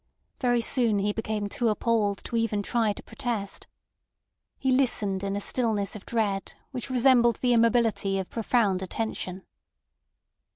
[0.39, 3.67] Very soon he became too appalled to even try to protest.
[4.57, 9.45] He listened in a stillness of dread which resembled the immobility of profound attention.